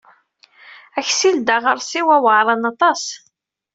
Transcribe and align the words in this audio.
Aksil 0.99 1.37
d 1.45 1.49
aɣersiw 1.55 2.07
aweɛṛan 2.15 2.63
aṭas. 2.71 3.03